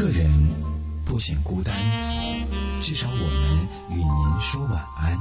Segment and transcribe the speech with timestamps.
[0.00, 0.30] 个人
[1.04, 1.76] 不显孤单，
[2.80, 3.22] 至少我们
[3.90, 5.14] 与您说晚安。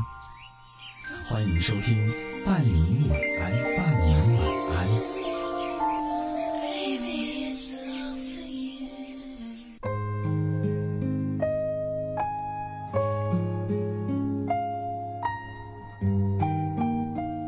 [1.25, 1.97] 欢迎收听
[2.45, 4.41] 伴你晚安，伴你晚
[4.77, 4.87] 安。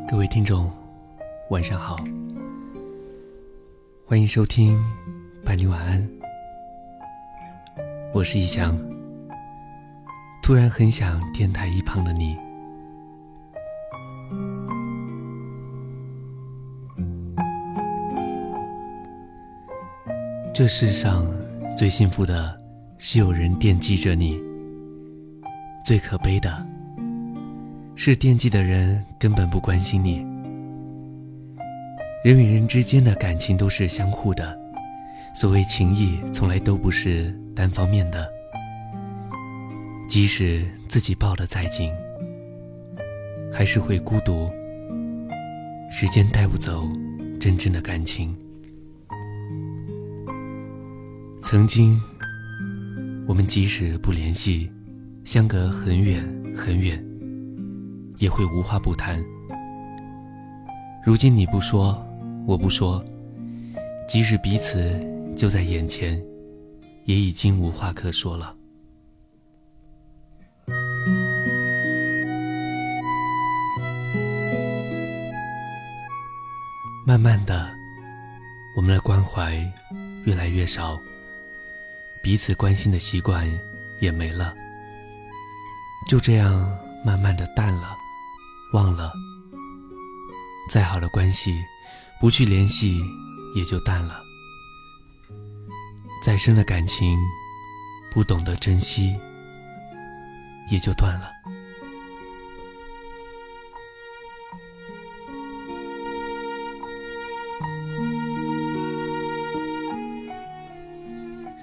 [0.09, 0.69] 各位听众，
[1.49, 1.95] 晚上好，
[4.05, 4.77] 欢迎收听
[5.45, 6.20] 伴你晚安。
[8.13, 8.77] 我是一翔，
[10.43, 12.37] 突然很想电台一旁的你。
[20.53, 21.25] 这世上
[21.77, 22.59] 最幸福的
[22.97, 24.37] 是有人惦记着你，
[25.85, 26.67] 最可悲的
[27.95, 30.17] 是惦记的人根本不关心你。
[32.25, 34.59] 人与人之间的感情都是相互的，
[35.33, 38.27] 所谓情谊从来都不是单方面的。
[40.07, 41.89] 即使自己抱得再紧，
[43.51, 44.49] 还是会孤独。
[45.89, 46.87] 时间带不走
[47.39, 48.35] 真正的感情。
[51.41, 51.99] 曾经，
[53.27, 54.69] 我们即使不联系，
[55.23, 56.23] 相隔很远
[56.55, 57.03] 很远，
[58.17, 59.23] 也会无话不谈。
[61.03, 62.05] 如今你不说，
[62.45, 63.03] 我不说，
[64.11, 64.99] 即使彼此
[65.37, 66.21] 就在眼前，
[67.05, 68.53] 也已经无话可说了。
[77.07, 77.73] 慢慢的，
[78.75, 79.55] 我们的关怀
[80.25, 80.99] 越来越少。
[82.21, 83.49] 彼此关心的习惯
[84.01, 84.53] 也没了，
[86.09, 86.69] 就这样
[87.05, 87.95] 慢慢的淡了，
[88.73, 89.13] 忘了。
[90.69, 91.55] 再好的关系，
[92.19, 93.01] 不去联系
[93.53, 94.15] 也就淡了；
[96.23, 97.19] 再深的感情，
[98.11, 99.15] 不懂得珍惜
[100.69, 101.31] 也就断了。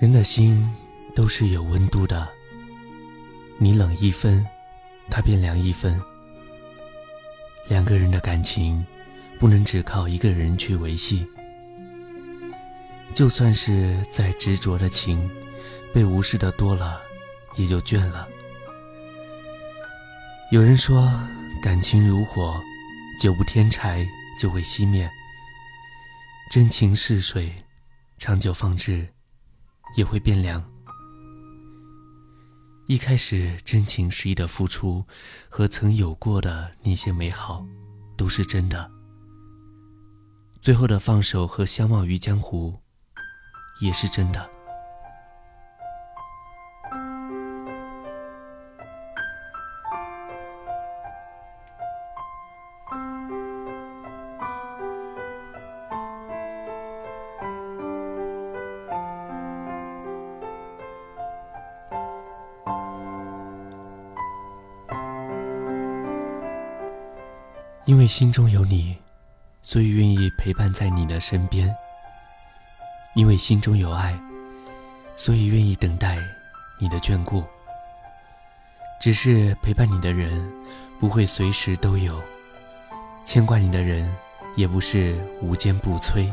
[0.01, 0.65] 人的心
[1.15, 2.29] 都是有温度的，
[3.59, 4.47] 你冷一分，
[5.11, 6.01] 他便凉一分。
[7.67, 8.87] 两个人的感情
[9.41, 11.27] 不能只靠一个人去维系，
[13.15, 15.31] 就算是再执着的情，
[15.93, 17.01] 被无视的多了，
[17.57, 18.29] 也就倦了。
[20.51, 21.11] 有人说，
[21.63, 22.61] 感情如火，
[23.21, 24.07] 久不添柴
[24.41, 25.09] 就会熄灭；
[26.51, 27.55] 真情似水，
[28.19, 29.09] 长久放置。
[29.97, 30.63] 也会变凉。
[32.89, 35.03] 一开始真情实意的付出
[35.49, 37.65] 和曾有过的那些美好，
[38.15, 38.91] 都是真的。
[40.61, 42.79] 最后的放手和相忘于江湖，
[43.81, 44.49] 也是真的。
[67.85, 68.99] 因为心中有你，
[69.63, 71.75] 所以愿意陪伴在你的身边。
[73.19, 74.17] 因为心中有爱，
[75.17, 76.19] 所以愿意等待
[76.79, 77.43] 你的眷顾。
[79.01, 80.49] 只是陪伴你的人
[81.01, 82.23] 不会随时都有，
[83.25, 84.09] 牵挂你的人
[84.55, 86.33] 也不是无坚不摧。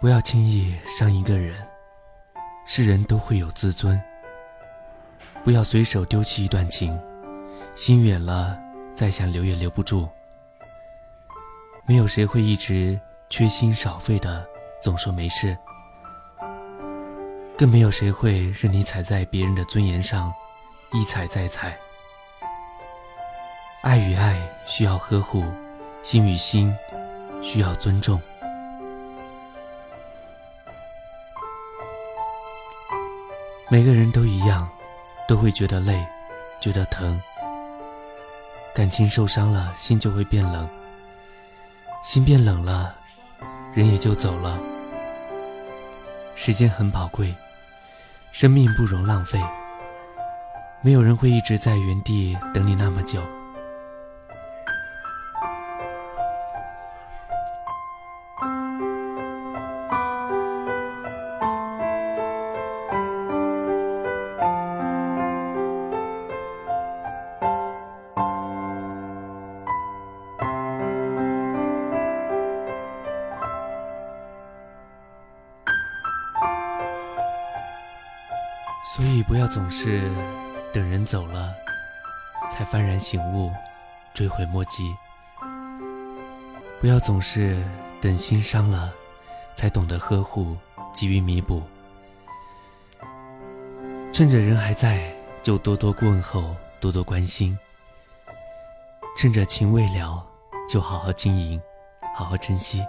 [0.00, 1.66] 不要轻易伤一个人，
[2.64, 4.00] 是人都会有自尊。
[5.44, 6.98] 不要随手丢弃一段情，
[7.74, 8.56] 心远了
[8.94, 10.08] 再想留也留不住。
[11.84, 12.98] 没有谁会一直
[13.28, 14.46] 缺心少肺的
[14.80, 15.56] 总说没事，
[17.58, 20.32] 更没有谁会任你踩在别人的尊严上
[20.92, 21.76] 一踩再踩。
[23.80, 25.44] 爱与爱需要呵护，
[26.02, 26.72] 心与心
[27.42, 28.20] 需要尊重。
[33.68, 34.68] 每个人都一样，
[35.26, 36.06] 都会觉得累，
[36.60, 37.20] 觉得疼。
[38.74, 40.68] 感情受伤了，心就会变冷。
[42.02, 42.94] 心变冷了，
[43.74, 44.58] 人也就走了。
[46.34, 47.34] 时间很宝贵，
[48.32, 49.40] 生命不容浪费。
[50.80, 53.22] 没有人会一直在原地等你那么久。
[79.02, 80.08] 所以不要总是
[80.72, 81.52] 等人走了，
[82.48, 83.50] 才幡然醒悟，
[84.14, 84.94] 追悔莫及。
[86.80, 87.64] 不要总是
[88.00, 88.92] 等心伤了，
[89.56, 90.56] 才懂得呵护，
[90.94, 91.60] 给予弥补。
[94.12, 95.12] 趁着人还在，
[95.42, 97.58] 就多多问候，多多关心。
[99.18, 100.24] 趁着情未了，
[100.68, 101.60] 就好好经营，
[102.14, 102.80] 好好珍惜。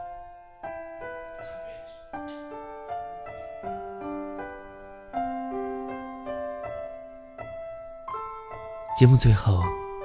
[8.95, 9.63] 节目最后，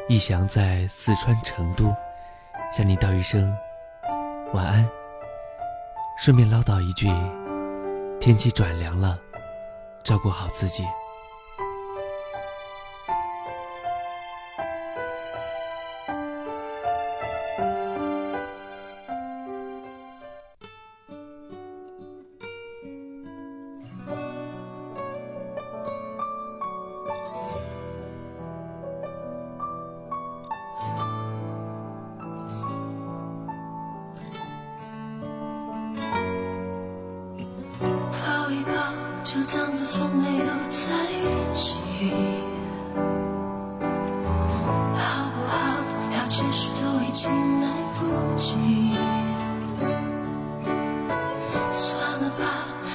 [0.09, 1.95] 逸翔在四川成都
[2.73, 3.55] 向你道一声。
[4.55, 4.89] 晚安。
[6.17, 7.07] 顺便唠叨一句：
[8.19, 9.19] 天气转凉了，
[10.03, 10.87] 照顾好自己。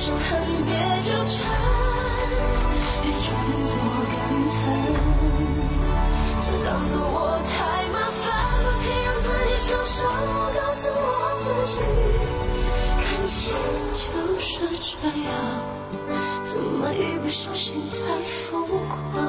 [0.00, 1.36] 说不上恨别纠缠，
[3.02, 3.28] 别装
[3.66, 3.72] 作
[4.08, 4.16] 感
[4.48, 4.56] 叹，
[6.40, 7.52] 就当作我太
[7.92, 8.24] 麻烦，
[8.64, 10.98] 不停让自己受伤，我告诉我
[11.36, 11.74] 自己。
[12.96, 13.52] 感情
[13.92, 14.00] 就
[14.40, 14.88] 是这
[15.28, 15.28] 样，
[16.44, 19.20] 怎么一不小心太疯狂？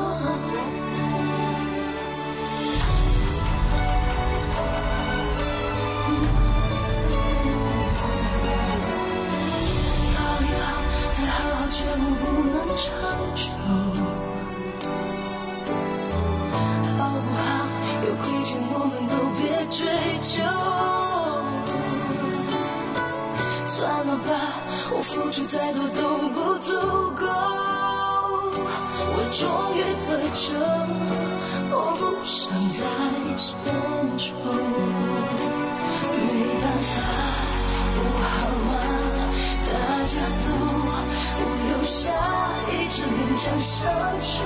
[43.62, 43.86] 勉强相
[44.19, 44.42] 处，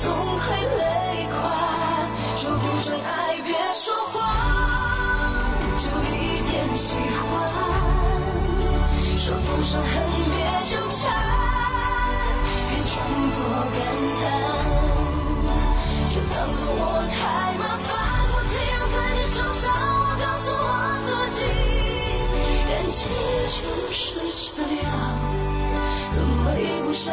[0.00, 0.02] 总
[0.38, 0.44] 会
[0.78, 1.36] 累垮。
[2.38, 4.16] 说不上爱，别说谎，
[5.76, 6.16] 就一
[6.50, 7.20] 点喜欢。
[9.18, 9.92] 说不上恨，
[10.30, 11.00] 别纠缠，
[12.70, 12.96] 别装
[13.30, 13.38] 作
[13.76, 13.78] 感
[14.16, 14.24] 叹，
[16.08, 17.20] 就当作我太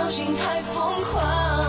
[0.09, 1.68] 心太疯狂？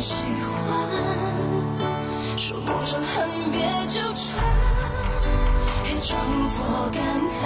[0.00, 0.88] 喜欢；
[2.38, 4.34] 说不上恨，别纠缠，
[5.84, 7.38] 别装作感叹。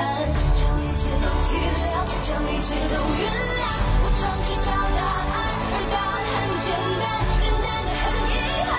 [0.55, 3.61] 将一切都体谅，将一切都原谅。
[4.05, 5.27] 我常去找答案，
[5.73, 6.67] 而答案很简
[7.01, 7.05] 单，
[7.43, 8.33] 简单的很遗
[8.71, 8.73] 憾。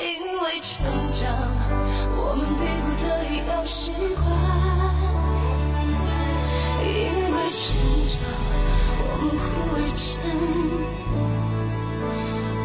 [0.00, 0.02] 因
[0.42, 0.72] 为成
[1.12, 1.20] 长，
[2.16, 4.24] 我们逼不得已要习惯。
[6.82, 6.88] 因
[7.30, 7.62] 为成
[8.08, 8.16] 长，
[9.44, 10.08] 忽而间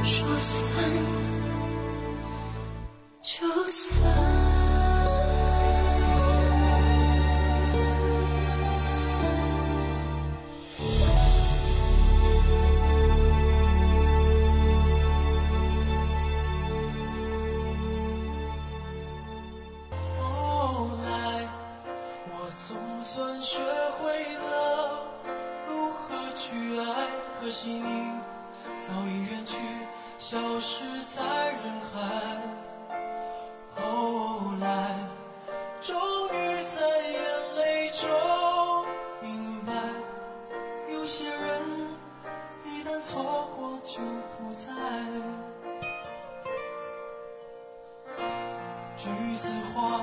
[0.04, 1.29] 说散。
[43.02, 44.02] 错过就
[44.38, 44.68] 不在
[48.98, 50.02] 橘子花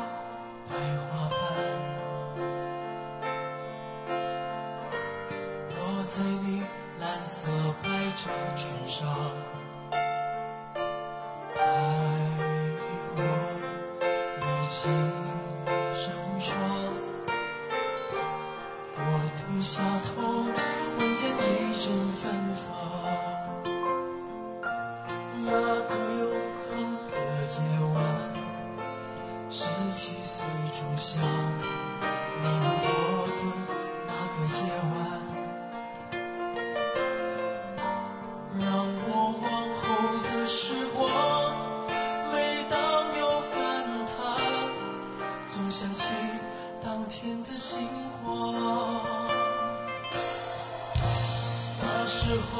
[52.26, 52.56] 之后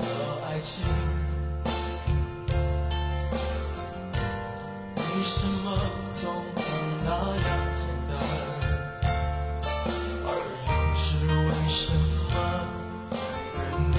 [0.00, 0.04] 的
[0.44, 0.82] 爱情
[4.96, 5.66] 为什么
[6.20, 6.22] 总
[7.04, 7.46] 那样
[7.76, 8.12] 简单？
[10.26, 10.28] 而
[10.66, 11.94] 又是为什
[12.34, 12.34] 么
[13.54, 13.62] 人
[13.92, 13.94] 年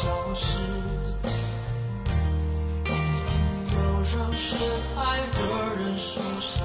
[0.32, 0.42] 时
[2.86, 2.88] 一
[3.28, 3.30] 定
[3.74, 3.76] 要
[4.16, 4.48] 让深
[4.96, 5.36] 爱的
[5.76, 6.10] 人受
[6.40, 6.56] 伤？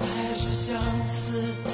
[0.00, 0.02] 在
[0.34, 0.66] 这相
[1.06, 1.14] 思
[1.62, 1.70] 的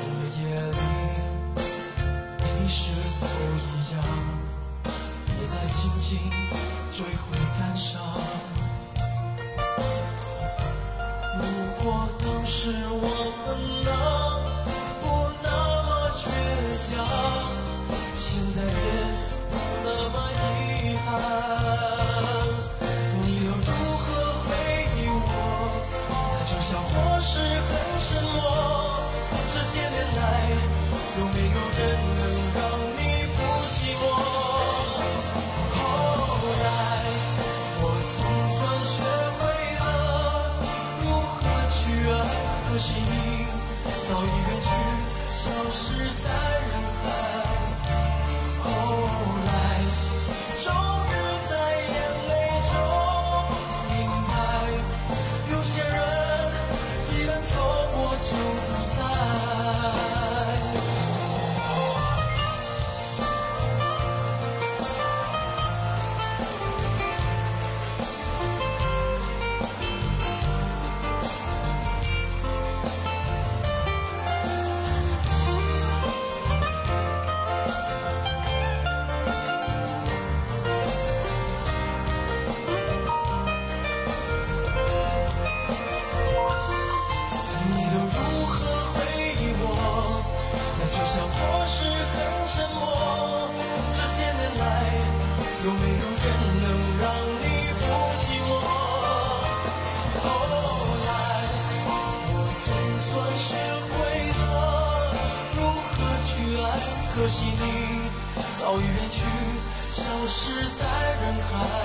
[111.52, 111.81] high.